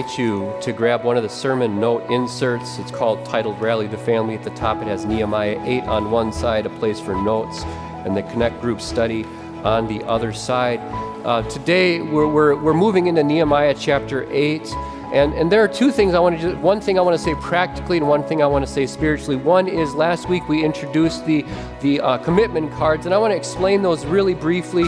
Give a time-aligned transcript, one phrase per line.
[0.00, 2.78] Invite you to grab one of the sermon note inserts.
[2.78, 4.34] It's called titled Rally the Family.
[4.34, 7.64] At the top, it has Nehemiah 8 on one side, a place for notes,
[8.06, 9.26] and the Connect Group study
[9.62, 10.80] on the other side.
[11.26, 14.66] Uh, today, we're, we're, we're moving into Nehemiah chapter 8.
[15.12, 16.56] And, and there are two things I want to do.
[16.60, 19.36] One thing I want to say practically, and one thing I want to say spiritually.
[19.36, 21.44] One is last week we introduced the,
[21.82, 24.84] the uh, commitment cards, and I want to explain those really briefly.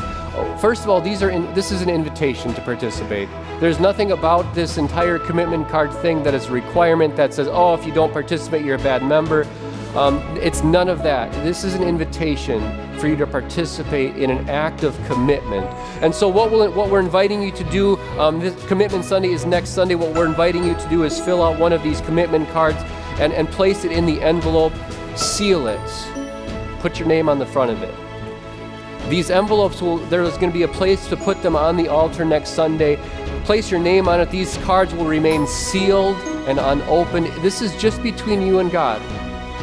[0.60, 3.28] First of all, these are in, this is an invitation to participate.
[3.60, 7.74] There's nothing about this entire commitment card thing that is a requirement that says, oh,
[7.74, 9.46] if you don't participate, you're a bad member.
[9.94, 11.30] Um, it's none of that.
[11.44, 12.60] This is an invitation
[12.98, 15.66] for you to participate in an act of commitment.
[16.02, 19.44] And so, what, we'll, what we're inviting you to do, um, this Commitment Sunday is
[19.44, 19.94] next Sunday.
[19.94, 22.78] What we're inviting you to do is fill out one of these commitment cards
[23.20, 24.72] and, and place it in the envelope,
[25.14, 25.78] seal it,
[26.80, 27.94] put your name on the front of it.
[29.12, 32.24] These envelopes will, there's going to be a place to put them on the altar
[32.24, 32.96] next Sunday.
[33.44, 34.30] Place your name on it.
[34.30, 36.16] These cards will remain sealed
[36.48, 37.26] and unopened.
[37.42, 39.02] This is just between you and God.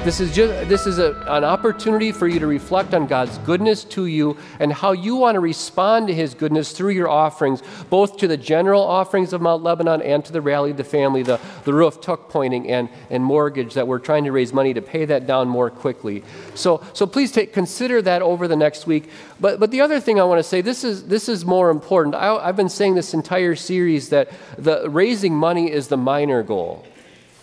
[0.05, 3.83] This is just this is a, an opportunity for you to reflect on God's goodness
[3.85, 8.15] to you and how you want to respond to his goodness through your offerings, both
[8.17, 11.73] to the general offerings of Mount Lebanon and to the rally the family, the, the
[11.73, 15.27] roof tuck pointing and, and mortgage that we're trying to raise money to pay that
[15.27, 16.23] down more quickly.
[16.55, 19.09] So so please take consider that over the next week.
[19.41, 22.15] But but the other thing I want to say, this is this is more important.
[22.15, 26.85] I, I've been saying this entire series that the raising money is the minor goal.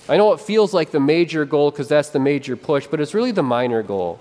[0.09, 3.15] I know it feels like the major goal because that's the major push, but it's
[3.15, 4.21] really the minor goal.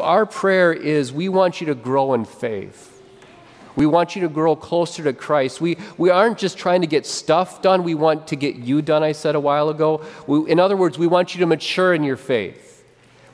[0.00, 2.88] Our prayer is we want you to grow in faith.
[3.74, 5.60] We want you to grow closer to Christ.
[5.60, 9.02] We, we aren't just trying to get stuff done, we want to get you done,
[9.02, 10.04] I said a while ago.
[10.26, 12.84] We, in other words, we want you to mature in your faith.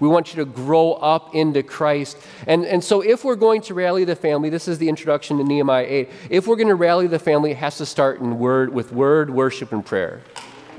[0.01, 2.19] We want you to grow up into Christ.
[2.47, 5.45] And, and so, if we're going to rally the family, this is the introduction to
[5.45, 6.09] Nehemiah 8.
[6.31, 9.29] If we're going to rally the family, it has to start in word, with word,
[9.31, 10.21] worship, and prayer.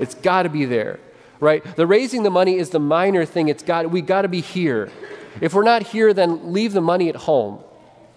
[0.00, 0.98] It's got to be there,
[1.38, 1.62] right?
[1.76, 3.48] The raising the money is the minor thing.
[3.48, 4.90] It's got we got to be here.
[5.40, 7.62] If we're not here, then leave the money at home.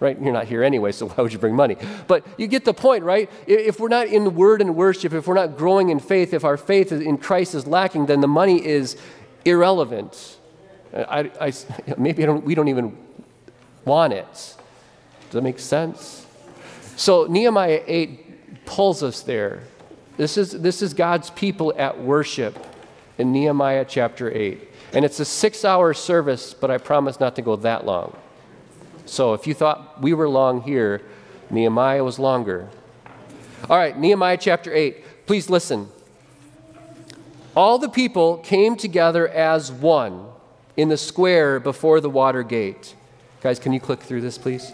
[0.00, 0.20] Right?
[0.20, 1.76] You're not here anyway, so why would you bring money?
[2.08, 3.30] But you get the point, right?
[3.46, 6.56] If we're not in word and worship, if we're not growing in faith, if our
[6.56, 8.96] faith in Christ is lacking, then the money is
[9.44, 10.38] irrelevant.
[10.92, 11.52] I, I,
[11.96, 12.96] maybe I don't, we don't even
[13.84, 14.26] want it.
[14.32, 16.26] Does that make sense?
[16.96, 19.62] So Nehemiah 8 pulls us there.
[20.16, 22.58] This is, this is God's people at worship
[23.18, 24.68] in Nehemiah chapter 8.
[24.92, 28.16] And it's a six hour service, but I promise not to go that long.
[29.06, 31.02] So if you thought we were long here,
[31.50, 32.68] Nehemiah was longer.
[33.68, 35.26] All right, Nehemiah chapter 8.
[35.26, 35.88] Please listen.
[37.56, 40.26] All the people came together as one
[40.76, 42.94] in the square before the water gate.
[43.40, 44.72] Guys, can you click through this, please?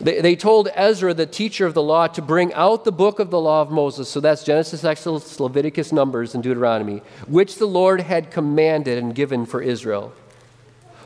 [0.00, 3.30] They, they told Ezra, the teacher of the law, to bring out the book of
[3.30, 4.08] the law of Moses.
[4.08, 9.46] So that's Genesis, Exodus, Leviticus, Numbers, and Deuteronomy, which the Lord had commanded and given
[9.46, 10.12] for Israel.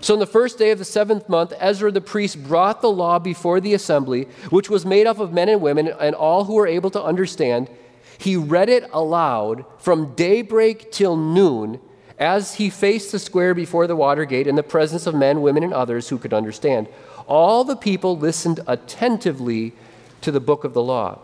[0.03, 3.19] So, on the first day of the seventh month, Ezra the priest brought the law
[3.19, 6.67] before the assembly, which was made up of men and women and all who were
[6.67, 7.69] able to understand.
[8.17, 11.81] He read it aloud from daybreak till noon
[12.19, 15.65] as he faced the square before the water gate in the presence of men, women,
[15.65, 16.89] and others who could understand
[17.31, 19.73] all the people listened attentively
[20.21, 21.19] to the book of the law.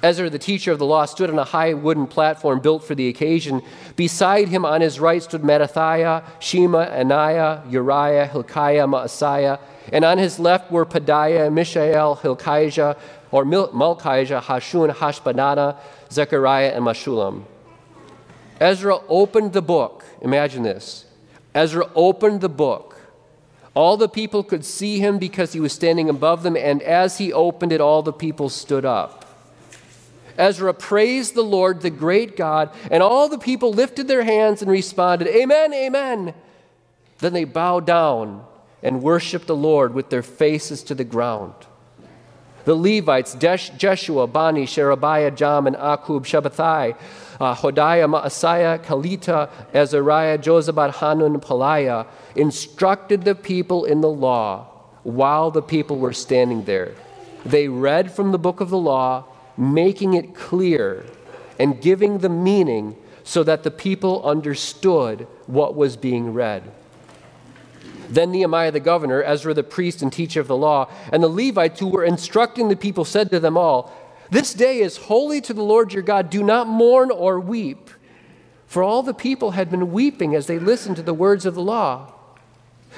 [0.00, 3.08] Ezra, the teacher of the law, stood on a high wooden platform built for the
[3.08, 3.60] occasion.
[3.96, 9.58] Beside him on his right stood Mattithiah, Shema, Ananiah, Uriah, Hilkiah, Maaseiah,
[9.92, 12.94] and on his left were Pedaiah, Mishael, Hilkiah,
[13.32, 15.76] or Malchijah, Hashum, Hashbaddanah,
[16.12, 17.42] Zechariah, and Meshullam.
[18.60, 20.04] Ezra opened the book.
[20.22, 21.06] Imagine this.
[21.56, 22.87] Ezra opened the book
[23.78, 27.32] all the people could see him because he was standing above them, and as he
[27.32, 29.24] opened it, all the people stood up.
[30.36, 34.68] Ezra praised the Lord, the great God, and all the people lifted their hands and
[34.68, 36.34] responded, Amen, Amen.
[37.20, 38.44] Then they bowed down
[38.82, 41.54] and worshiped the Lord with their faces to the ground.
[42.64, 46.96] The Levites, Jeshua, Bani, Sherebiah, Jam, and Akkub, Shabbethai,
[47.40, 54.66] uh, Hodiah, Maaseiah, Kelita, Azariah, Jozabad, Hanun, Pelaiah, instructed the people in the law
[55.02, 56.94] while the people were standing there.
[57.44, 59.24] They read from the book of the law,
[59.56, 61.06] making it clear
[61.58, 66.62] and giving the meaning so that the people understood what was being read.
[68.08, 71.80] Then Nehemiah the governor, Ezra the priest and teacher of the law, and the Levites
[71.80, 73.92] who were instructing the people said to them all,
[74.30, 76.30] this day is holy to the Lord your God.
[76.30, 77.90] Do not mourn or weep.
[78.66, 81.62] For all the people had been weeping as they listened to the words of the
[81.62, 82.12] law.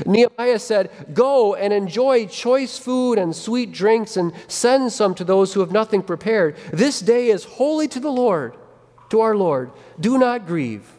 [0.05, 5.55] Nehemiah said, Go and enjoy choice food and sweet drinks and send some to those
[5.55, 6.57] who have nothing prepared.
[6.73, 8.57] This day is holy to the Lord,
[9.11, 9.71] to our Lord.
[10.01, 10.91] Do not grieve,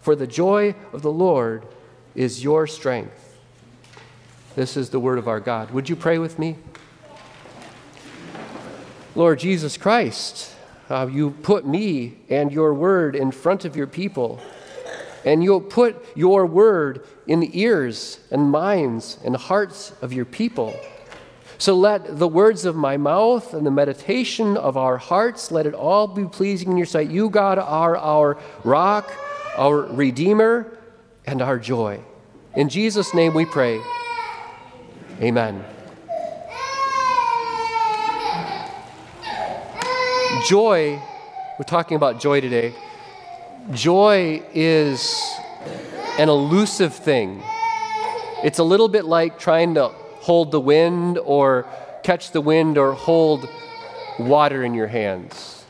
[0.00, 1.66] for the joy of the Lord
[2.14, 3.25] is your strength.
[4.56, 5.70] This is the word of our God.
[5.72, 6.56] Would you pray with me?
[9.14, 10.50] Lord Jesus Christ,
[10.88, 14.40] uh, you put me and your word in front of your people,
[15.26, 20.74] and you'll put your word in the ears and minds and hearts of your people.
[21.58, 25.74] So let the words of my mouth and the meditation of our hearts, let it
[25.74, 27.10] all be pleasing in your sight.
[27.10, 29.12] You, God, are our rock,
[29.58, 30.78] our redeemer,
[31.26, 32.00] and our joy.
[32.54, 33.82] In Jesus' name we pray.
[35.20, 35.64] Amen.
[40.46, 41.00] Joy,
[41.58, 42.74] we're talking about joy today.
[43.72, 45.34] Joy is
[46.18, 47.42] an elusive thing.
[48.44, 49.88] It's a little bit like trying to
[50.20, 51.66] hold the wind or
[52.02, 53.48] catch the wind or hold
[54.18, 55.64] water in your hands.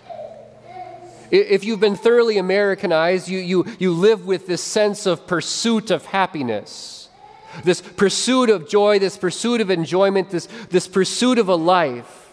[1.31, 6.06] If you've been thoroughly Americanized, you, you, you live with this sense of pursuit of
[6.06, 7.05] happiness,
[7.64, 12.26] this pursuit of joy, this pursuit of enjoyment, this, this pursuit of a life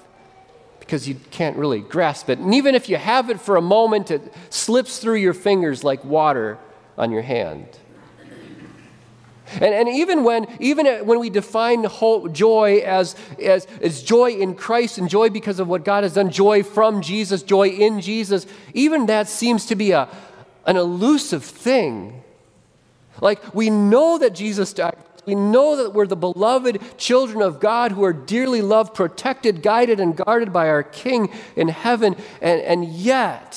[0.80, 2.40] because you can't really grasp it.
[2.40, 6.04] And even if you have it for a moment, it slips through your fingers like
[6.04, 6.60] water
[6.98, 7.66] on your hand.
[9.56, 14.56] And, and even when even when we define hope, joy as, as, as joy in
[14.56, 18.46] Christ and joy because of what God has done, joy from Jesus, joy in Jesus,
[18.74, 20.10] even that seems to be a,
[20.66, 22.24] an elusive thing.
[23.22, 27.92] Like we know that Jesus died we know that we're the beloved children of God
[27.92, 32.16] who are dearly loved, protected, guided, and guarded by our King in heaven.
[32.42, 33.50] And, and yet,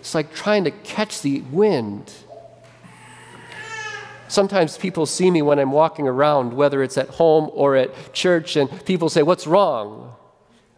[0.00, 2.12] it's like trying to catch the wind.
[4.28, 8.56] Sometimes people see me when I'm walking around, whether it's at home or at church,
[8.56, 10.14] and people say, What's wrong?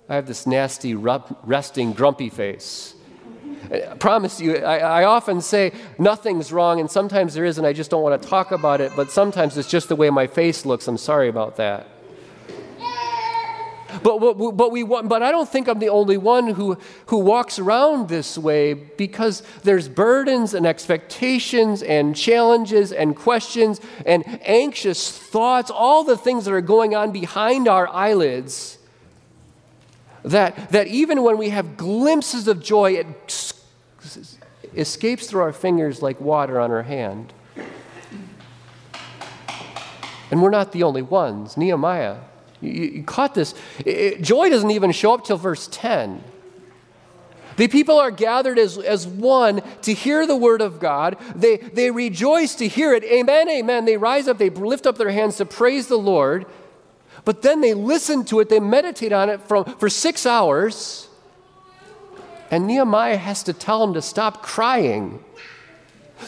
[0.08, 2.94] I have this nasty, resting, grumpy face.
[3.70, 7.72] I promise you, I, I, often say nothing's wrong, and sometimes there is, and I
[7.72, 10.66] just don't want to talk about it, but sometimes it's just the way my face
[10.66, 10.87] looks.
[10.88, 11.88] I'm sorry about that.
[14.02, 17.58] But, but, but, we but I don't think I'm the only one who, who walks
[17.58, 25.70] around this way because there's burdens and expectations and challenges and questions and anxious thoughts,
[25.70, 28.78] all the things that are going on behind our eyelids.
[30.25, 33.52] That, that even when we have glimpses of joy, it
[34.76, 37.32] escapes through our fingers like water on our hand.
[40.30, 41.56] And we're not the only ones.
[41.56, 42.16] Nehemiah,
[42.60, 43.54] you, you caught this.
[43.84, 46.22] It, joy doesn't even show up till verse 10.
[47.56, 51.16] The people are gathered as, as one to hear the word of God.
[51.36, 53.04] They, they rejoice to hear it.
[53.04, 53.84] Amen, amen.
[53.84, 56.46] They rise up, they lift up their hands to praise the Lord.
[57.24, 61.08] But then they listen to it, they meditate on it from, for six hours.
[62.50, 65.25] And Nehemiah has to tell them to stop crying.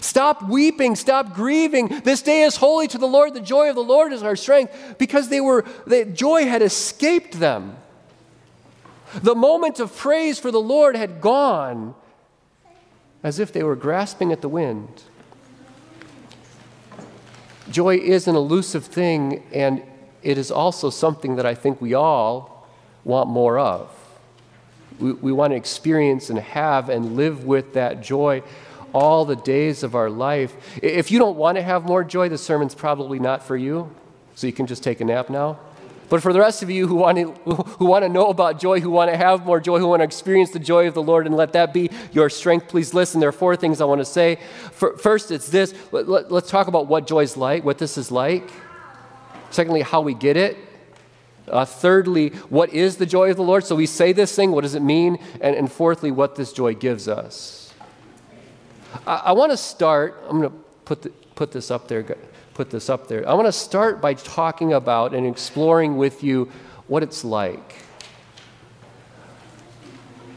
[0.01, 1.89] Stop weeping, stop grieving.
[2.05, 3.35] This day is holy to the Lord.
[3.35, 7.39] The joy of the Lord is our strength because they were the joy had escaped
[7.39, 7.77] them.
[9.15, 11.95] The moment of praise for the Lord had gone
[13.23, 15.03] as if they were grasping at the wind.
[17.71, 19.83] Joy is an elusive thing and
[20.23, 22.69] it is also something that I think we all
[23.05, 23.96] want more of.
[24.99, 28.43] We, we want to experience and have and live with that joy
[28.93, 30.57] all the days of our life.
[30.83, 33.95] If you don't want to have more joy, the sermon's probably not for you,
[34.35, 35.59] so you can just take a nap now.
[36.09, 38.81] But for the rest of you who want, to, who want to know about joy,
[38.81, 41.27] who want to have more joy, who want to experience the joy of the Lord
[41.27, 43.19] and let that be your strength, please listen.
[43.19, 44.39] There are four things I want to say.
[44.73, 48.49] First, it's this let, us talk about what joy is like, what this is like.
[49.51, 50.57] Secondly, how we get it.
[51.49, 53.65] Uh, thirdly, what is the joy of the Lord?
[53.65, 55.19] So we say this thing, what does it mean?
[55.41, 57.73] And, and fourthly, what this joy gives us.
[59.07, 62.17] I, I want to start, I'm going to put, put this up there.
[62.55, 63.29] Put this up there.
[63.29, 66.51] I want to start by talking about and exploring with you
[66.87, 67.75] what it's like.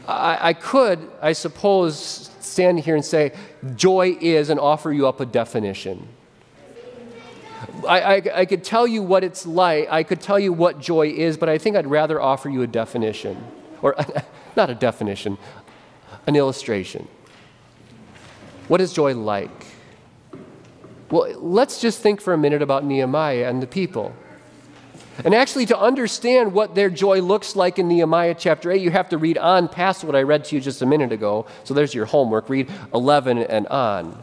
[0.06, 3.32] I, I could, I suppose, stand here and say,
[3.74, 6.08] joy is, and offer you up a definition.
[7.86, 11.08] I, I, I, could tell you what it's like, I could tell you what joy
[11.08, 13.42] is, but I think I'd rather offer you a definition.
[13.82, 13.94] Or,
[14.56, 15.36] not a definition,
[16.26, 17.06] an illustration.
[18.68, 19.66] What is joy like?
[21.10, 24.14] Well, let's just think for a minute about Nehemiah and the people.
[25.24, 29.08] And actually, to understand what their joy looks like in Nehemiah chapter 8, you have
[29.10, 31.46] to read on past what I read to you just a minute ago.
[31.64, 32.48] So there's your homework.
[32.48, 34.22] Read 11 and on.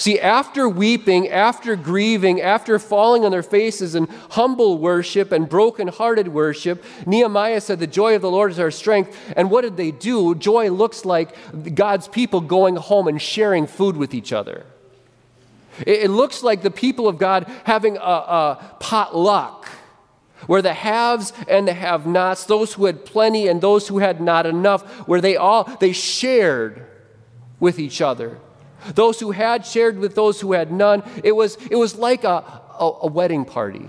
[0.00, 6.28] See, after weeping, after grieving, after falling on their faces in humble worship and broken-hearted
[6.28, 9.14] worship, Nehemiah said, The joy of the Lord is our strength.
[9.36, 10.34] And what did they do?
[10.34, 11.36] Joy looks like
[11.74, 14.64] God's people going home and sharing food with each other.
[15.86, 19.68] It, looks like the people of God having a, a potluck
[20.46, 24.18] where the haves and the have nots, those who had plenty and those who had
[24.18, 26.86] not enough, where they all they shared
[27.58, 28.38] with each other.
[28.94, 31.02] Those who had shared with those who had none.
[31.22, 32.44] It was, it was like a,
[32.78, 33.88] a, a wedding party.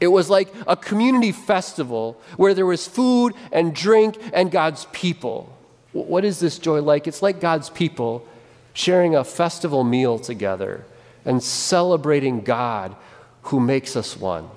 [0.00, 5.56] It was like a community festival where there was food and drink and God's people.
[5.92, 7.06] What is this joy like?
[7.06, 8.26] It's like God's people
[8.74, 10.84] sharing a festival meal together
[11.24, 12.96] and celebrating God
[13.42, 14.48] who makes us one.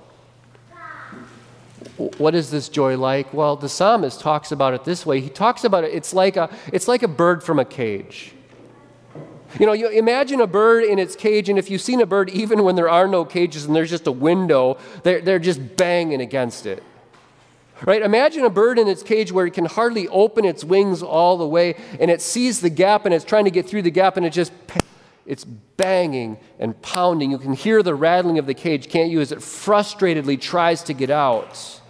[2.18, 3.34] What is this joy like?
[3.34, 5.22] Well, the psalmist talks about it this way.
[5.22, 8.35] He talks about it, it's like a, it's like a bird from a cage.
[9.60, 12.30] You know, you imagine a bird in its cage, and if you've seen a bird,
[12.32, 16.22] even when there are no cages and there's just a window, they're, they're just banging
[16.22, 16.84] against it.
[17.86, 18.02] Right?
[18.02, 21.48] Imagine a bird in its cage where it can hardly open its wings all the
[21.48, 24.26] way, and it sees the gap and it's trying to get through the gap, and
[24.26, 24.52] it just
[25.26, 27.32] it's banging and pounding.
[27.32, 30.94] You can hear the rattling of the cage, can't you, as it frustratedly tries to
[30.94, 31.82] get out.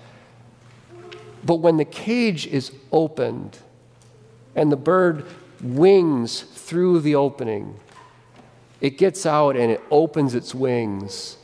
[1.43, 3.59] But when the cage is opened
[4.55, 5.25] and the bird
[5.61, 7.79] wings through the opening.
[8.81, 11.37] It gets out and it opens its wings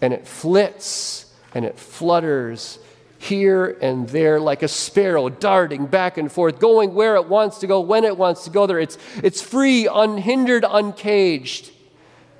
[0.00, 2.78] and it flits and it flutters
[3.18, 7.66] here and there like a sparrow darting back and forth, going where it wants to
[7.66, 8.78] go, when it wants to go there.
[8.78, 11.72] It's, it's free, unhindered, uncaged.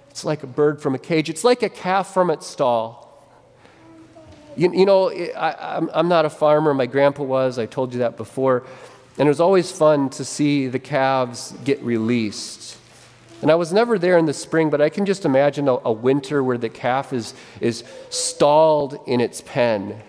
[0.09, 3.09] It's like a bird from a cage, it's like a calf from its stall.
[4.57, 8.01] You, you know, I, I'm, I'm not a farmer, my grandpa was, I told you
[8.01, 8.65] that before.
[9.19, 12.79] And it was always fun to see the calves get released.
[13.43, 15.93] And I was never there in the spring, but I can just imagine a, a
[15.93, 20.01] winter where the calf is, is stalled in its pen.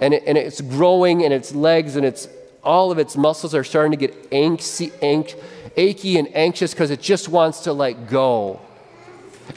[0.00, 2.28] And, it, and it's growing and its legs, and it's,
[2.64, 5.34] all of its muscles are starting to get anxy, anx,
[5.76, 8.60] achy and anxious because it just wants to let go.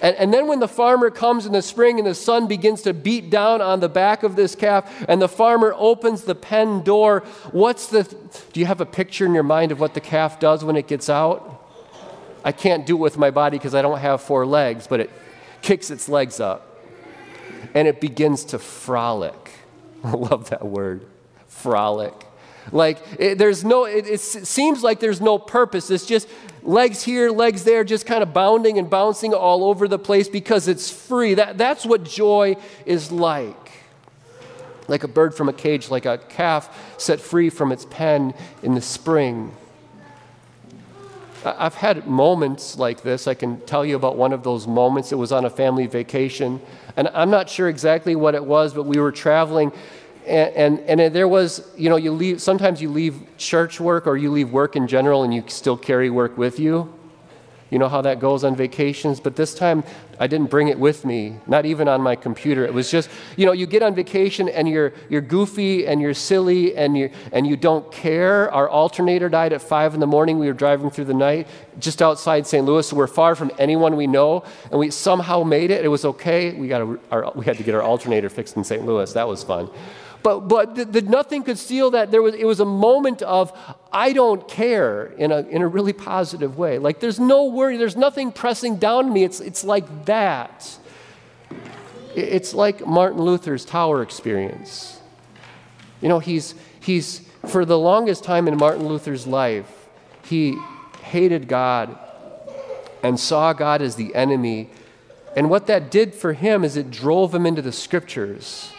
[0.01, 2.93] And, and, then when the farmer comes in the spring and the sun begins to
[2.93, 7.21] beat down on the back of this calf, and the farmer opens the pen door,
[7.51, 8.03] what's the.
[8.53, 10.87] Do you have a picture in your mind of what the calf does when it
[10.87, 11.61] gets out?
[12.43, 15.09] I can't do it with my body because I don't have four legs, but it
[15.61, 16.73] kicks its legs up
[17.73, 19.51] and it begins to frolic.
[20.03, 21.05] I love that word
[21.47, 22.13] frolic.
[22.71, 25.89] Like, it, there's no, it, it, seems like there's no purpose.
[25.89, 26.29] It's just
[26.63, 30.67] legs here, legs there, just kind of bounding and bouncing all over the place because
[30.67, 31.35] it's free.
[31.35, 32.55] That, that's what joy
[32.85, 33.71] is like.
[34.87, 38.75] Like a bird from a cage, like a calf set free from its pen in
[38.75, 39.53] the spring.
[41.45, 43.27] I've had moments like this.
[43.27, 45.11] I can tell you about one of those moments.
[45.11, 46.61] It was on a family vacation.
[46.95, 49.73] And I'm not sure exactly what it was, but we were traveling
[50.27, 54.17] and, and, and, there was, you know, you leave, sometimes you leave church work or
[54.17, 56.93] you leave work in general and you still carry work with you.
[57.73, 59.19] You know how that goes on vacations?
[59.19, 59.83] But this time
[60.19, 62.63] I didn't bring it with me, not even on my computer.
[62.63, 66.13] It was just, you know, you get on vacation and you're, you're goofy and you're
[66.13, 68.51] silly and, you and you don't care.
[68.51, 70.37] Our alternator died at 5 in the morning.
[70.37, 71.47] We were driving through the night
[71.79, 72.63] just outside St.
[72.63, 74.43] Louis, so we're far from anyone we know.
[74.69, 75.83] And we somehow made it.
[75.83, 76.53] It was okay.
[76.53, 78.85] We, got a, our, we had to get our alternator fixed in St.
[78.85, 79.11] Louis.
[79.13, 79.67] That was fun.
[80.23, 82.09] But, but the, the, nothing could steal that.
[82.09, 83.51] There was, it was a moment of,
[83.91, 86.79] I don't care in a, in a really positive way.
[86.79, 89.25] Like there's no worry, there's nothing pressing down me.
[89.25, 90.77] It's, it's like that.
[92.15, 95.01] It's like Martin Luther's tower experience.
[96.01, 99.87] You know, he's, he's, for the longest time in Martin Luther's life,
[100.25, 100.57] he
[101.01, 101.97] hated God
[103.03, 104.69] and saw God as the enemy.
[105.35, 108.71] And what that did for him is it drove him into the scriptures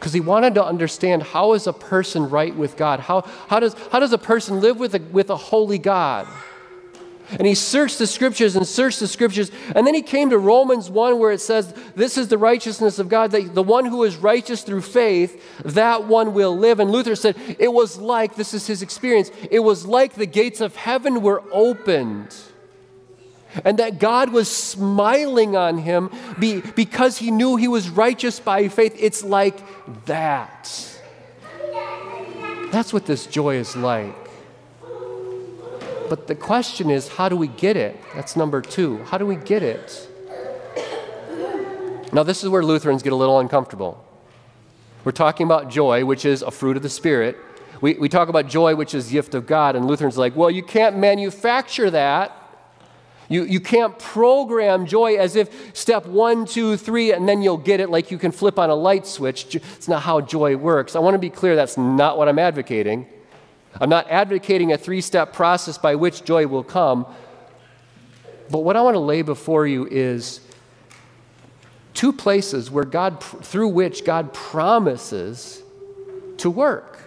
[0.00, 3.00] because he wanted to understand how is a person right with God?
[3.00, 6.26] How, how, does, how does a person live with a, with a holy God?
[7.32, 9.50] And he searched the scriptures and searched the scriptures.
[9.76, 13.10] And then he came to Romans 1 where it says, This is the righteousness of
[13.10, 16.80] God, that the one who is righteous through faith, that one will live.
[16.80, 20.62] And Luther said, It was like, this is his experience, it was like the gates
[20.62, 22.34] of heaven were opened
[23.64, 28.68] and that God was smiling on him be, because he knew he was righteous by
[28.68, 28.94] faith.
[28.98, 29.58] It's like
[30.06, 30.98] that.
[32.70, 34.14] That's what this joy is like.
[36.08, 37.96] But the question is, how do we get it?
[38.14, 38.98] That's number two.
[39.04, 40.08] How do we get it?
[42.12, 44.04] Now, this is where Lutherans get a little uncomfortable.
[45.04, 47.36] We're talking about joy, which is a fruit of the Spirit.
[47.80, 50.62] We, we talk about joy, which is gift of God, and Lutherans like, well, you
[50.62, 52.36] can't manufacture that.
[53.30, 57.78] You, you can't program joy as if step one, two, three, and then you'll get
[57.78, 59.54] it like you can flip on a light switch.
[59.54, 60.96] It's not how joy works.
[60.96, 63.06] I want to be clear that's not what I'm advocating.
[63.80, 67.06] I'm not advocating a three step process by which joy will come.
[68.50, 70.40] But what I want to lay before you is
[71.94, 75.62] two places where God, through which God promises
[76.38, 76.98] to work.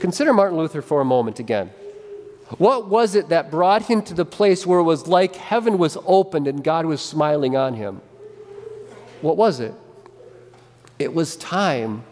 [0.00, 1.70] Consider Martin Luther for a moment again.
[2.56, 5.98] What was it that brought him to the place where it was like heaven was
[6.06, 8.00] opened and God was smiling on him?
[9.20, 9.74] What was it?
[10.98, 12.04] It was time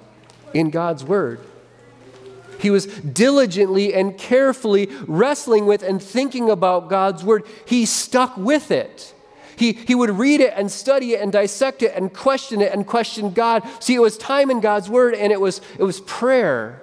[0.53, 1.41] in God's Word.
[2.59, 7.45] He was diligently and carefully wrestling with and thinking about God's Word.
[7.65, 9.15] He stuck with it.
[9.57, 12.87] He, he would read it and study it and dissect it and question it and
[12.87, 13.63] question God.
[13.81, 16.83] See, it was time in God's Word and it was, it was prayer.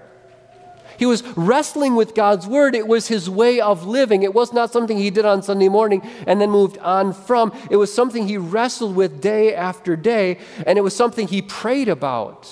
[1.04, 2.76] He was wrestling with God's word.
[2.76, 4.24] It was his way of living.
[4.24, 7.52] It was not something he did on Sunday morning and then moved on from.
[7.70, 11.90] It was something he wrestled with day after day, and it was something he prayed
[11.90, 12.50] about.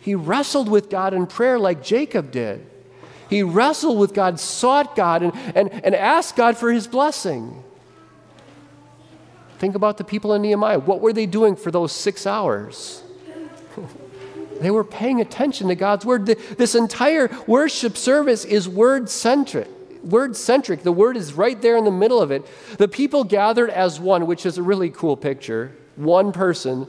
[0.00, 2.66] He wrestled with God in prayer like Jacob did.
[3.28, 7.62] He wrestled with God, sought God, and, and, and asked God for his blessing.
[9.58, 10.78] Think about the people in Nehemiah.
[10.78, 13.02] What were they doing for those six hours?
[14.60, 16.26] They were paying attention to God's word.
[16.26, 19.68] This entire worship service is word centric.
[20.04, 20.82] Word centric.
[20.82, 22.46] The word is right there in the middle of it.
[22.78, 25.72] The people gathered as one, which is a really cool picture.
[25.96, 26.86] One person.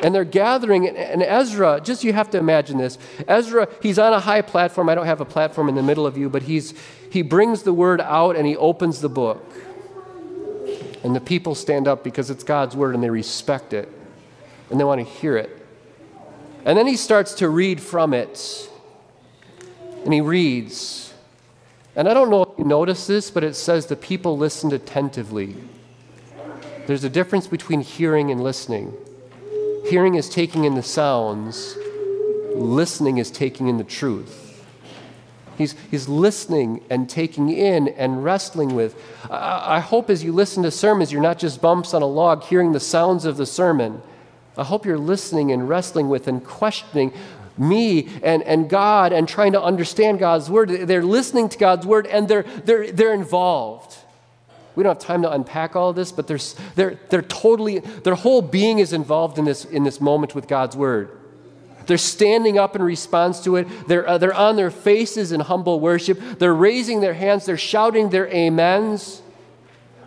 [0.00, 2.98] And they're gathering, and Ezra, just you have to imagine this.
[3.28, 4.88] Ezra, he's on a high platform.
[4.88, 6.74] I don't have a platform in the middle of you, but he's,
[7.10, 9.44] he brings the word out and he opens the book.
[11.04, 13.88] And the people stand up because it's God's word and they respect it
[14.70, 15.63] and they want to hear it.
[16.64, 18.70] And then he starts to read from it.
[20.04, 21.12] And he reads.
[21.94, 25.56] And I don't know if you notice this, but it says the people listened attentively.
[26.86, 28.92] There's a difference between hearing and listening.
[29.86, 31.76] Hearing is taking in the sounds,
[32.54, 34.40] listening is taking in the truth.
[35.56, 39.00] He's, he's listening and taking in and wrestling with.
[39.30, 42.42] I, I hope as you listen to sermons, you're not just bumps on a log
[42.42, 44.02] hearing the sounds of the sermon
[44.56, 47.12] I hope you're listening and wrestling with and questioning
[47.56, 50.68] me and, and God and trying to understand God's word.
[50.68, 53.96] They're listening to God's word and they're, they're, they're involved.
[54.76, 56.40] We don't have time to unpack all this, but they're,
[56.74, 60.76] they're, they're totally, their whole being is involved in this, in this moment with God's
[60.76, 61.10] word.
[61.86, 63.68] They're standing up in response to it.
[63.86, 66.18] They're, uh, they're on their faces in humble worship.
[66.38, 67.46] They're raising their hands.
[67.46, 69.20] They're shouting their amens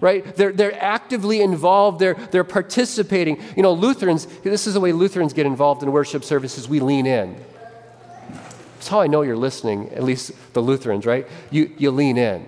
[0.01, 0.36] right?
[0.36, 3.41] They're, they're actively involved, they're, they're participating.
[3.55, 7.05] You know, Lutherans, this is the way Lutherans get involved in worship services, we lean
[7.05, 7.36] in.
[8.75, 11.27] That's how I know you're listening, at least the Lutherans, right?
[11.49, 12.45] You, you lean in.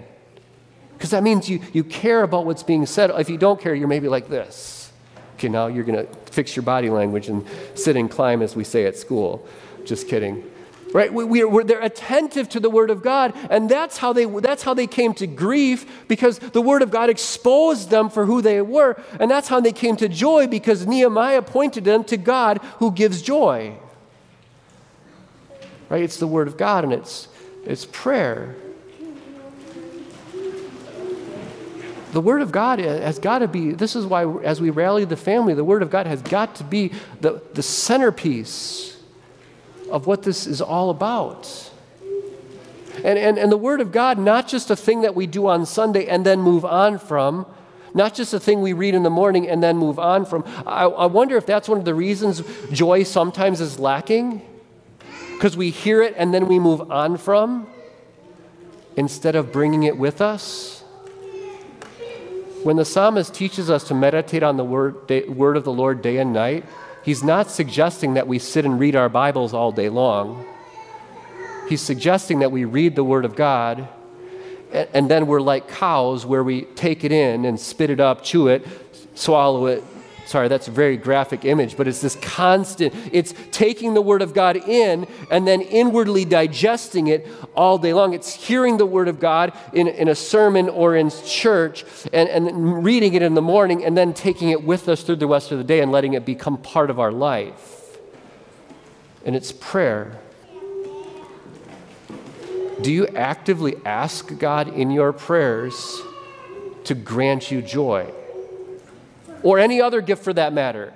[0.93, 3.09] Because that means you, you care about what's being said.
[3.11, 4.91] If you don't care, you're maybe like this.
[5.35, 8.65] Okay, now you're going to fix your body language and sit and climb, as we
[8.65, 9.47] say at school.
[9.85, 10.43] Just kidding
[10.93, 11.13] right?
[11.13, 14.63] We, we are, they're attentive to the word of god and that's how they that's
[14.63, 18.61] how they came to grief because the word of god exposed them for who they
[18.61, 22.91] were and that's how they came to joy because nehemiah pointed them to god who
[22.91, 23.75] gives joy.
[25.89, 26.03] Right?
[26.03, 27.27] It's the word of god and it's
[27.65, 28.55] it's prayer.
[32.11, 35.15] The Word of God has got to be, this is why, as we rally the
[35.15, 38.98] family, the Word of God has got to be the, the centerpiece
[39.91, 41.71] of what this is all about.
[43.03, 45.65] And, and, and the Word of God, not just a thing that we do on
[45.65, 47.45] Sunday and then move on from,
[47.93, 50.43] not just a thing we read in the morning and then move on from.
[50.67, 54.41] I, I wonder if that's one of the reasons joy sometimes is lacking,
[55.33, 57.67] because we hear it and then we move on from
[58.97, 60.83] instead of bringing it with us.
[62.63, 66.01] When the psalmist teaches us to meditate on the word, day, word of the Lord
[66.01, 66.65] day and night,
[67.03, 70.45] He's not suggesting that we sit and read our Bibles all day long.
[71.67, 73.87] He's suggesting that we read the Word of God
[74.71, 78.47] and then we're like cows where we take it in and spit it up, chew
[78.47, 78.65] it,
[79.15, 79.83] swallow it,
[80.29, 84.35] Sorry, that's a very graphic image, but it's this constant, it's taking the Word of
[84.35, 88.13] God in and then inwardly digesting it all day long.
[88.13, 92.83] It's hearing the Word of God in, in a sermon or in church and, and
[92.83, 95.57] reading it in the morning and then taking it with us through the rest of
[95.57, 97.97] the day and letting it become part of our life.
[99.25, 100.19] And it's prayer.
[102.83, 105.99] Do you actively ask God in your prayers
[106.83, 108.13] to grant you joy?
[109.43, 110.93] Or any other gift for that matter.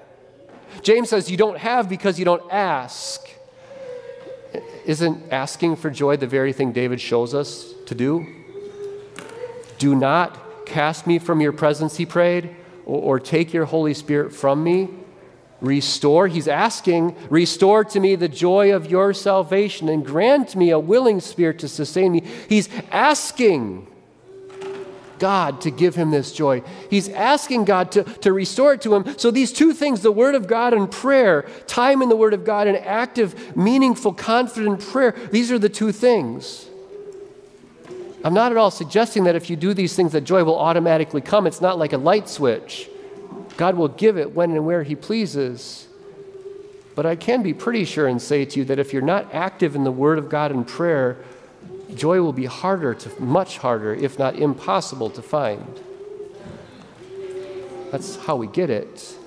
[0.81, 3.21] James says you don't have because you don't ask.
[4.85, 8.25] Isn't asking for joy the very thing David shows us to do?
[9.77, 14.33] Do not cast me from your presence, he prayed, or, or take your Holy Spirit
[14.33, 14.89] from me.
[15.61, 20.79] Restore, he's asking, restore to me the joy of your salvation and grant me a
[20.79, 22.23] willing spirit to sustain me.
[22.49, 23.87] He's asking
[25.23, 26.63] God to give him this joy.
[26.89, 29.17] He's asking God to, to restore it to him.
[29.17, 32.43] So, these two things the Word of God and prayer, time in the Word of
[32.43, 36.67] God and active, meaningful, confident prayer these are the two things.
[38.25, 41.21] I'm not at all suggesting that if you do these things, that joy will automatically
[41.21, 41.47] come.
[41.47, 42.89] It's not like a light switch.
[43.55, 45.87] God will give it when and where He pleases.
[46.95, 49.73] But I can be pretty sure and say to you that if you're not active
[49.73, 51.23] in the Word of God and prayer,
[51.93, 55.79] joy will be harder to, much harder, if not impossible, to find.
[57.91, 59.17] That's how we get it.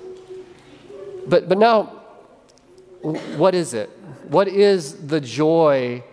[1.27, 1.83] But, but now,
[3.01, 3.89] what is it?
[4.29, 6.03] What is the joy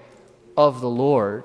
[0.57, 1.45] of the Lord?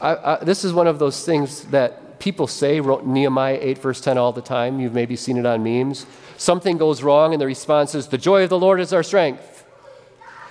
[0.00, 4.18] I, I, this is one of those things that people say Nehemiah 8, verse 10
[4.18, 4.80] all the time.
[4.80, 6.06] You've maybe seen it on memes.
[6.36, 9.64] Something goes wrong, and the response is, The joy of the Lord is our strength.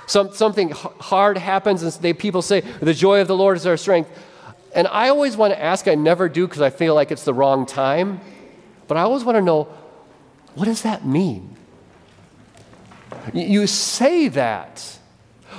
[0.10, 3.78] Some, something hard happens, and they, people say, The joy of the Lord is our
[3.78, 4.10] strength.
[4.74, 7.34] And I always want to ask, I never do because I feel like it's the
[7.34, 8.19] wrong time,
[8.88, 9.65] but I always want to know,
[10.56, 11.56] what does that mean?
[13.36, 14.98] You say that.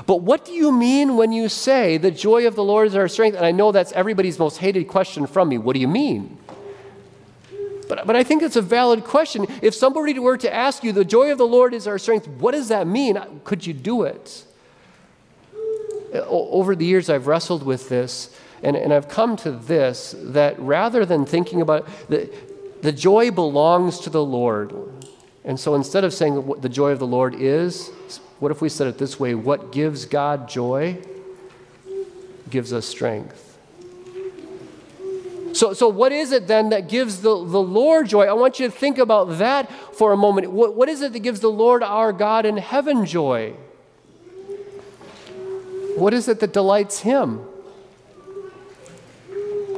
[0.06, 3.06] But what do you mean when you say, the joy of the Lord is our
[3.06, 3.36] strength?
[3.36, 5.58] And I know that's everybody's most hated question from me.
[5.58, 6.38] What do you mean?
[7.90, 9.46] But, but I think it's a valid question.
[9.62, 12.52] If somebody were to ask you, the joy of the Lord is our strength, what
[12.52, 13.20] does that mean?
[13.42, 14.44] Could you do it?
[16.14, 21.04] Over the years, I've wrestled with this, and, and I've come to this that rather
[21.04, 22.32] than thinking about the,
[22.80, 24.72] the joy belongs to the Lord.
[25.44, 27.88] And so instead of saying what the joy of the Lord is,
[28.38, 29.34] what if we said it this way?
[29.34, 30.98] What gives God joy
[32.50, 33.49] gives us strength.
[35.52, 38.26] So, so what is it then that gives the, the Lord joy?
[38.26, 40.50] I want you to think about that for a moment.
[40.52, 43.54] What, what is it that gives the Lord our God in heaven joy?
[45.96, 47.40] What is it that delights Him?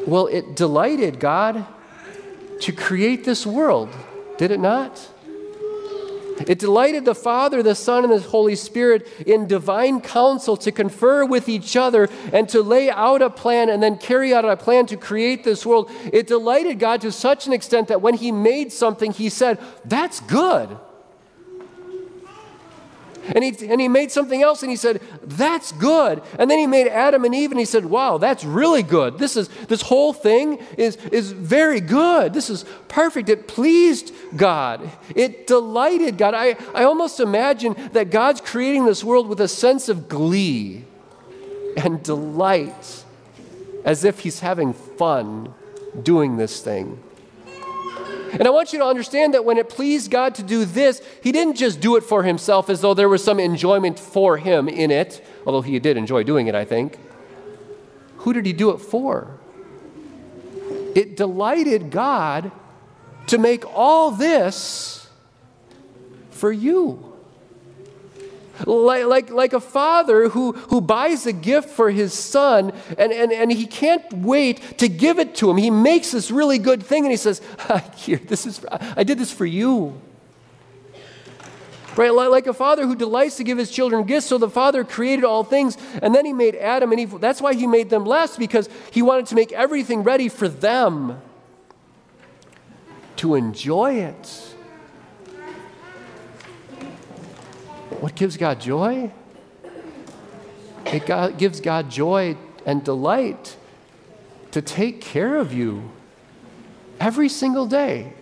[0.07, 1.67] Well, it delighted God
[2.61, 3.89] to create this world,
[4.37, 5.09] did it not?
[6.47, 11.25] It delighted the Father, the Son, and the Holy Spirit in divine counsel to confer
[11.25, 14.87] with each other and to lay out a plan and then carry out a plan
[14.87, 15.91] to create this world.
[16.13, 20.21] It delighted God to such an extent that when He made something, He said, That's
[20.21, 20.77] good.
[23.35, 26.23] And he, and he made something else and he said, That's good.
[26.39, 29.19] And then he made Adam and Eve and he said, Wow, that's really good.
[29.19, 32.35] This, is, this whole thing is, is very good.
[32.35, 33.29] This is perfect.
[33.29, 36.35] It pleased God, it delighted God.
[36.35, 40.85] I, I almost imagine that God's creating this world with a sense of glee
[41.77, 43.05] and delight,
[43.85, 45.55] as if he's having fun
[46.03, 47.03] doing this thing.
[48.33, 51.33] And I want you to understand that when it pleased God to do this, He
[51.33, 54.91] didn't just do it for Himself as though there was some enjoyment for Him in
[54.91, 56.99] it, although He did enjoy doing it, I think.
[58.19, 59.39] Who did He do it for?
[60.95, 62.53] It delighted God
[63.27, 65.09] to make all this
[66.31, 67.12] for you.
[68.67, 73.33] Like, like, like a father who, who buys a gift for his son and, and,
[73.33, 75.57] and he can't wait to give it to him.
[75.57, 77.41] He makes this really good thing and he says,
[77.97, 80.01] Here, this is, I did this for you.
[81.97, 82.11] Right?
[82.11, 84.27] Like a father who delights to give his children gifts.
[84.27, 87.21] So the father created all things and then he made Adam and Eve.
[87.21, 91.21] That's why he made them last because he wanted to make everything ready for them
[93.17, 94.52] to enjoy it.
[98.03, 99.13] What gives God joy?
[100.87, 102.37] It God, gives God joy
[102.67, 103.57] and delight
[104.51, 105.89] to take care of you
[106.99, 108.13] every single day.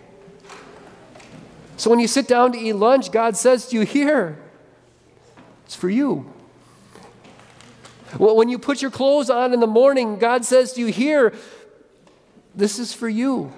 [1.77, 4.37] So when you sit down to eat lunch, God says to you, Here,
[5.65, 6.31] it's for you.
[8.19, 11.33] Well, when you put your clothes on in the morning, God says to you, Here,
[12.53, 13.51] this is for you.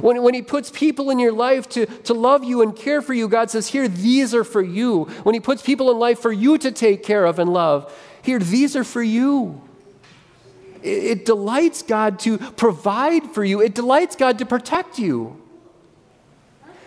[0.00, 3.12] When, when He puts people in your life to, to love you and care for
[3.12, 5.04] you, God says, Here, these are for you.
[5.22, 8.38] When He puts people in life for you to take care of and love, here,
[8.38, 9.60] these are for you.
[10.82, 15.38] It, it delights God to provide for you, it delights God to protect you.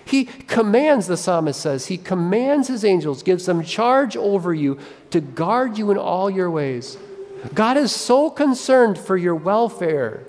[0.08, 4.80] He commands, the psalmist says, He commands His angels, gives them charge over you
[5.12, 6.98] to guard you in all your ways.
[7.54, 10.26] God is so concerned for your welfare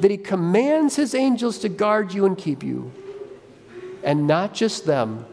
[0.00, 2.92] that he commands his angels to guard you and keep you.
[4.04, 5.26] And not just them,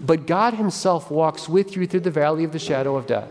[0.00, 3.30] but God himself walks with you through the valley of the shadow of death,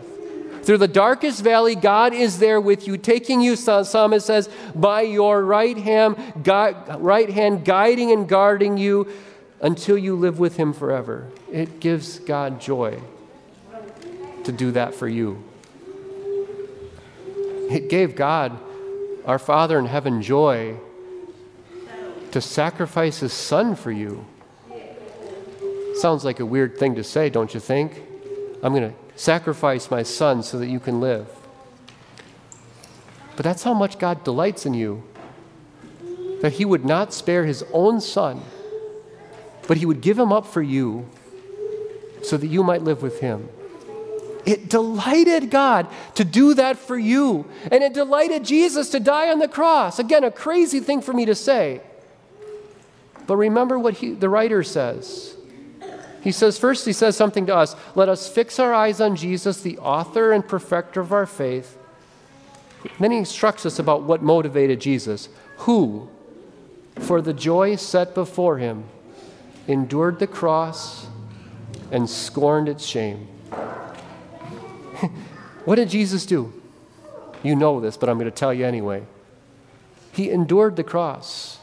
[0.64, 5.44] Through the darkest valley, God is there with you, taking you, Psalmist says, by your
[5.44, 6.16] right hand,
[6.98, 9.06] right hand, guiding and guarding you
[9.60, 11.30] until you live with Him forever.
[11.52, 12.98] It gives God joy
[14.44, 15.44] to do that for you.
[17.70, 18.58] It gave God,
[19.26, 20.76] our Father in heaven, joy
[22.30, 24.26] to sacrifice His Son for you.
[25.94, 28.02] Sounds like a weird thing to say, don't you think?
[28.62, 31.28] I'm going to sacrifice my son so that you can live.
[33.36, 35.04] But that's how much God delights in you.
[36.40, 38.42] That he would not spare his own son,
[39.66, 41.08] but he would give him up for you
[42.22, 43.48] so that you might live with him.
[44.46, 47.46] It delighted God to do that for you.
[47.72, 49.98] And it delighted Jesus to die on the cross.
[49.98, 51.80] Again, a crazy thing for me to say.
[53.26, 55.34] But remember what he, the writer says
[56.24, 59.60] he says, first, he says something to us let us fix our eyes on Jesus,
[59.60, 61.76] the author and perfecter of our faith.
[62.98, 65.28] then he instructs us about what motivated Jesus,
[65.58, 66.08] who,
[66.98, 68.84] for the joy set before him,
[69.68, 71.08] endured the cross
[71.90, 73.28] and scorned its shame.
[75.64, 76.52] what did Jesus do?
[77.42, 79.04] You know this, but I'm going to tell you anyway.
[80.12, 81.58] He endured the cross.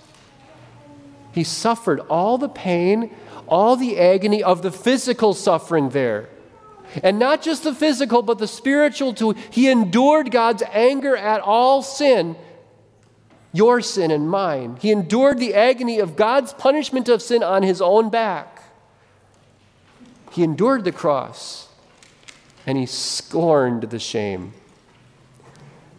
[1.33, 3.09] He suffered all the pain
[3.51, 6.29] all the agony of the physical suffering there.
[7.03, 9.35] And not just the physical, but the spiritual too.
[9.51, 12.37] He endured God's anger at all sin,
[13.53, 14.77] your sin and mine.
[14.81, 18.63] He endured the agony of God's punishment of sin on his own back.
[20.31, 21.67] He endured the cross
[22.65, 24.53] and he scorned the shame.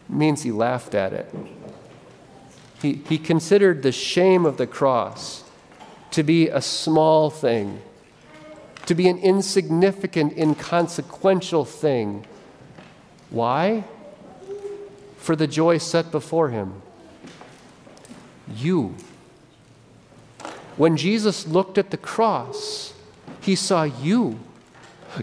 [0.08, 1.34] It means he laughed at it.
[2.80, 5.44] He, he considered the shame of the cross
[6.10, 7.80] to be a small thing,
[8.86, 12.26] to be an insignificant, inconsequential thing.
[13.30, 13.84] Why?
[15.16, 16.82] For the joy set before him.
[18.54, 18.94] You.
[20.76, 22.94] When Jesus looked at the cross,
[23.40, 24.38] he saw you.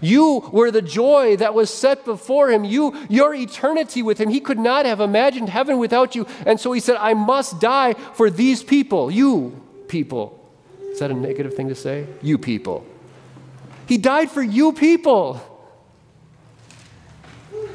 [0.02, 2.64] You were the joy that was set before him.
[2.64, 4.28] You, your eternity with him.
[4.28, 6.26] He could not have imagined heaven without you.
[6.46, 10.36] And so he said, I must die for these people, you people.
[10.92, 12.06] Is that a negative thing to say?
[12.22, 12.86] You people.
[13.86, 15.40] He died for you people.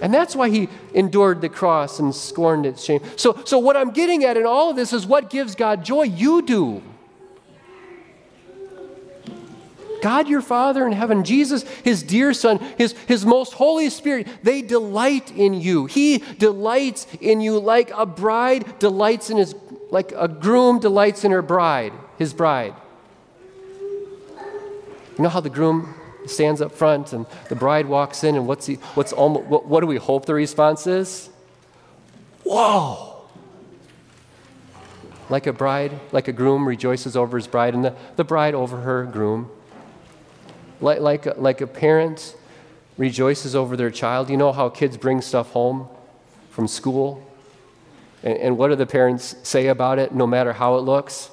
[0.02, 3.02] And that's why he endured the cross and scorned its shame.
[3.16, 6.04] So, so what I'm getting at in all of this is what gives God joy?
[6.04, 6.82] You do.
[10.02, 14.62] God your Father in heaven, Jesus, his dear Son, his, his most Holy Spirit, they
[14.62, 15.86] delight in you.
[15.86, 19.56] He delights in you like a bride delights in his,
[19.92, 22.74] like a groom delights in her bride, his bride.
[25.18, 28.66] You know how the groom stands up front and the bride walks in, and what's,
[28.66, 31.30] he, what's almost, what, what do we hope the response is?
[32.44, 33.24] Whoa!
[35.30, 38.82] Like a bride, like a groom rejoices over his bride, and the, the bride over
[38.82, 39.50] her groom.
[40.82, 42.36] Like, like, a, like a parent
[42.98, 44.30] rejoices over their child.
[44.30, 45.88] You know how kids bring stuff home
[46.50, 47.26] from school?
[48.24, 51.30] And, and what do the parents say about it, no matter how it looks?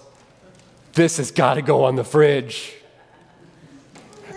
[0.94, 2.74] This has got to go on the fridge.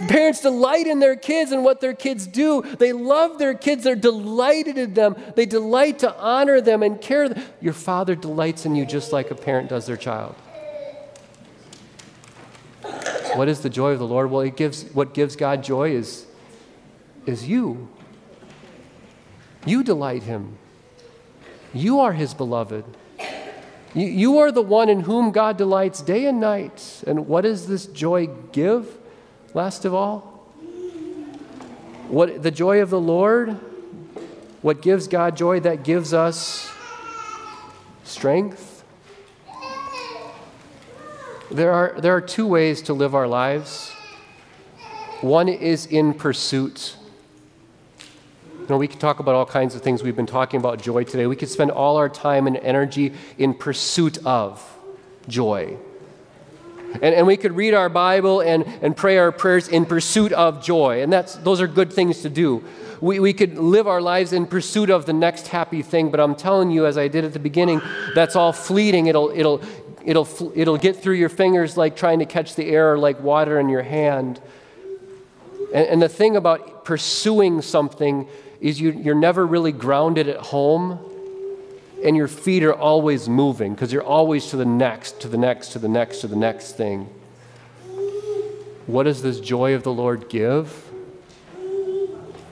[0.07, 2.61] Parents delight in their kids and what their kids do.
[2.61, 3.83] They love their kids.
[3.83, 5.15] They're delighted in them.
[5.35, 7.33] They delight to honor them and care.
[7.61, 10.35] Your father delights in you just like a parent does their child.
[13.35, 14.31] What is the joy of the Lord?
[14.31, 16.25] Well, it gives, what gives God joy is,
[17.25, 17.87] is you.
[19.65, 20.57] You delight him.
[21.73, 22.85] You are his beloved.
[23.93, 27.03] You, are the one in whom God delights day and night.
[27.07, 28.97] And what does this joy give?
[29.55, 30.19] last of all?
[32.09, 33.57] What the joy of the Lord,
[34.61, 36.69] what gives God joy, that gives us
[38.03, 38.74] strength.
[41.51, 43.91] There are, there are two ways to live our lives.
[45.21, 46.95] One is in pursuit.
[48.59, 50.01] You know, we could talk about all kinds of things.
[50.01, 51.27] We've been talking about joy today.
[51.27, 54.63] We could spend all our time and energy in pursuit of
[55.27, 55.77] joy.
[56.93, 60.63] And, and we could read our Bible and, and pray our prayers in pursuit of
[60.63, 61.03] joy.
[61.03, 62.63] And that's, those are good things to do.
[63.01, 66.33] We, we could live our lives in pursuit of the next happy thing, but I'm
[66.33, 67.81] telling you, as I did at the beginning,
[68.15, 69.07] that's all fleeting.
[69.07, 69.61] It'll, it'll,
[70.05, 73.69] it'll, it'll get through your fingers like trying to catch the air, like water in
[73.69, 74.39] your hand.
[75.73, 78.27] And, and the thing about pursuing something
[78.61, 80.99] is you, you're never really grounded at home
[82.03, 85.69] and your feet are always moving because you're always to the next, to the next,
[85.69, 87.09] to the next, to the next thing.
[88.85, 90.85] What does this joy of the Lord give?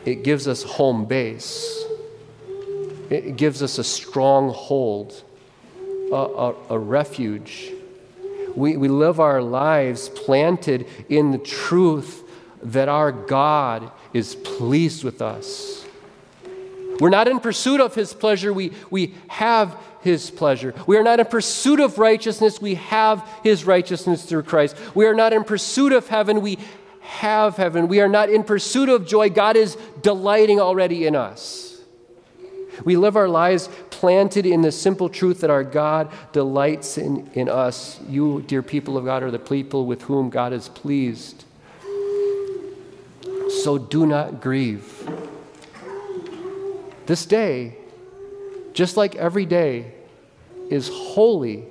[0.06, 1.84] it gives us home base,
[3.10, 5.24] it gives us a stronghold,
[6.14, 7.72] a, a, a refuge.
[8.56, 12.24] We, we live our lives planted in the truth
[12.62, 15.86] that our God is pleased with us.
[17.00, 20.74] We're not in pursuit of His pleasure, we, we have His pleasure.
[20.86, 24.78] We are not in pursuit of righteousness, we have His righteousness through Christ.
[24.94, 26.60] We are not in pursuit of heaven, we
[27.02, 27.88] have heaven.
[27.88, 31.73] We are not in pursuit of joy, God is delighting already in us.
[32.84, 37.50] We live our lives planted in the simple truth that our God delights in, in
[37.50, 38.00] us.
[38.08, 41.46] You, dear people of God, are the people with whom God is pleased.
[43.64, 45.10] So do not grieve.
[47.06, 47.78] This day,
[48.74, 49.94] just like every day,
[50.70, 51.66] is holy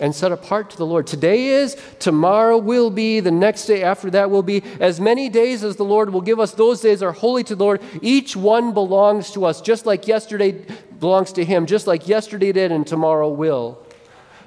[0.00, 1.06] and set apart to the Lord.
[1.06, 4.62] Today is, tomorrow will be, the next day after that will be.
[4.80, 7.64] As many days as the Lord will give us, those days are holy to the
[7.64, 7.82] Lord.
[8.00, 10.64] Each one belongs to us, just like yesterday
[10.98, 13.78] belongs to Him, just like yesterday did and tomorrow will.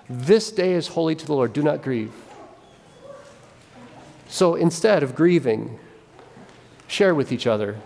[0.09, 1.53] This day is holy to the Lord.
[1.53, 2.11] Do not grieve.
[4.27, 5.79] So instead of grieving,
[6.87, 7.77] share with each other.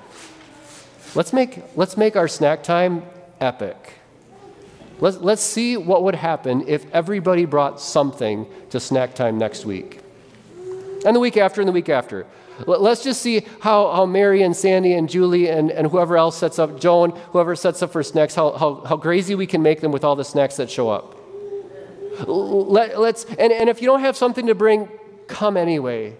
[1.15, 3.03] Let's make, let's make our snack time
[3.39, 3.95] epic.
[4.99, 10.01] Let's, let's see what would happen if everybody brought something to snack time next week.
[11.05, 12.25] And the week after, and the week after.
[12.65, 16.57] Let's just see how, how Mary and Sandy and Julie and, and whoever else sets
[16.57, 19.91] up, Joan, whoever sets up for snacks, how, how, how crazy we can make them
[19.91, 21.15] with all the snacks that show up.
[22.25, 24.89] Let, let's, and, and if you don't have something to bring,
[25.27, 26.15] come anyway.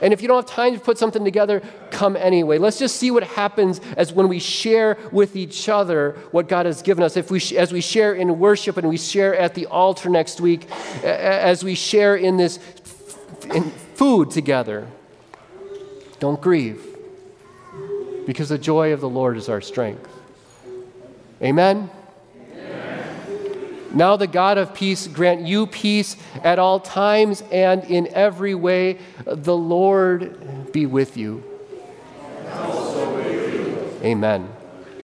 [0.00, 1.60] And if you don't have time to put something together,
[2.00, 2.56] come anyway.
[2.56, 6.80] Let's just see what happens as when we share with each other what God has
[6.80, 7.14] given us.
[7.14, 10.70] If we, as we share in worship and we share at the altar next week,
[11.04, 12.58] as we share in this
[13.52, 13.64] in
[13.96, 14.86] food together,
[16.20, 16.80] don't grieve,
[18.26, 20.08] because the joy of the Lord is our strength.
[21.42, 21.90] Amen.
[23.92, 28.98] Now, the God of peace grant you peace at all times and in every way.
[29.26, 30.86] The Lord be.
[30.86, 31.49] With you.
[34.02, 34.59] Amen.